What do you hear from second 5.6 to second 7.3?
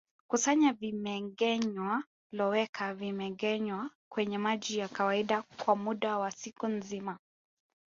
muda wa siku nzima